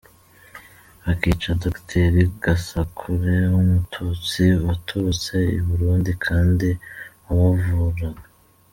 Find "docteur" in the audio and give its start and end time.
1.63-2.13